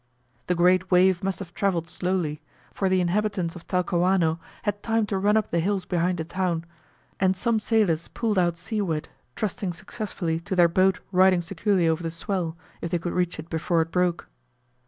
[0.47, 2.41] The great wave must have travelled slowly,
[2.73, 6.65] for the inhabitants of Talcahuano had time to run up the hills behind the town;
[7.19, 12.09] and some sailors pulled out seaward, trusting successfully to their boat riding securely over the
[12.09, 14.27] swell, if they could reach it before it broke.